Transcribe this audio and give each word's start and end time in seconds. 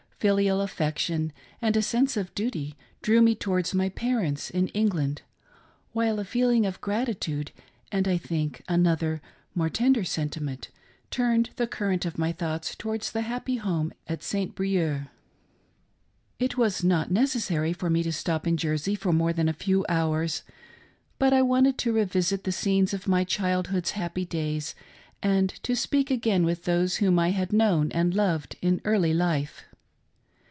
Filial 0.21 0.61
affection 0.61 1.33
and 1.63 1.75
a 1.75 1.81
sense 1.81 2.15
of 2.15 2.35
duty 2.35 2.77
drew 3.01 3.23
me 3.23 3.33
towards 3.33 3.73
my 3.73 3.89
parents 3.89 4.51
in 4.51 4.67
England; 4.67 5.23
while 5.93 6.19
a 6.19 6.23
feeling 6.23 6.63
of 6.63 6.79
gratitude, 6.79 7.49
and, 7.91 8.07
I 8.07 8.17
think, 8.17 8.61
another 8.69 9.13
and 9.13 9.21
more 9.55 9.67
tender 9.71 10.03
sentiment, 10.03 10.69
turned 11.09 11.49
the 11.55 11.65
current 11.65 12.05
of 12.05 12.19
my 12.19 12.31
thoughts 12.31 12.75
towards 12.75 13.11
the 13.11 13.21
happy 13.21 13.55
home 13.55 13.93
at 14.07 14.21
St. 14.21 14.53
Brieux. 14.53 15.07
It 16.37 16.55
was 16.55 16.83
not 16.83 17.09
necessary 17.09 17.73
for 17.73 17.89
me 17.89 18.03
to 18.03 18.11
stop 18.13 18.45
in 18.45 18.57
Jersey 18.57 18.93
for 18.93 19.11
more 19.11 19.33
than 19.33 19.49
a 19.49 19.53
few 19.53 19.83
hours, 19.89 20.43
but 21.17 21.33
I 21.33 21.41
wanted 21.41 21.79
to 21.79 21.93
revisit 21.93 22.43
the 22.43 22.51
scenes 22.51 22.93
of 22.93 23.07
my 23.07 23.23
child 23.23 23.69
hood's 23.69 23.91
happy 23.97 24.25
days 24.25 24.75
and 25.23 25.49
to 25.63 25.75
speak 25.75 26.11
again 26.11 26.45
with 26.45 26.65
those 26.65 26.97
whom 26.97 27.17
I 27.17 27.31
had 27.31 27.51
known 27.51 27.91
and 27.91 28.13
loved 28.13 28.55
in 28.61 28.81
early 28.85 29.15
life. 29.15 29.63